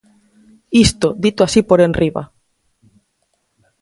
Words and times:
Isto 0.85 1.07
dito 1.23 1.41
así 1.43 1.61
por 1.69 1.79
enriba. 1.87 2.23